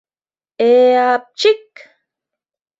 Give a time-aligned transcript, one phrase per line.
[0.69, 1.65] Э-а-апчик!